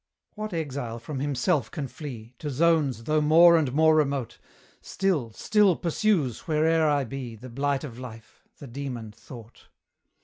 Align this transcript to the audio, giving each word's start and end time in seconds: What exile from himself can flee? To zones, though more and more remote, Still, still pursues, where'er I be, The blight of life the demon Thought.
What 0.33 0.51
exile 0.51 0.97
from 0.97 1.19
himself 1.19 1.69
can 1.69 1.87
flee? 1.87 2.33
To 2.39 2.49
zones, 2.49 3.03
though 3.03 3.21
more 3.21 3.55
and 3.55 3.71
more 3.71 3.95
remote, 3.95 4.39
Still, 4.81 5.31
still 5.31 5.75
pursues, 5.75 6.47
where'er 6.47 6.89
I 6.89 7.03
be, 7.03 7.35
The 7.35 7.49
blight 7.49 7.83
of 7.83 7.99
life 7.99 8.41
the 8.57 8.65
demon 8.65 9.11
Thought. 9.11 9.67